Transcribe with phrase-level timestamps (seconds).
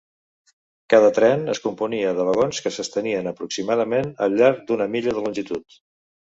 [0.93, 5.81] Cada tren es componia de vagons que s'estenien aproximadament al llarg d'una milla de longitud.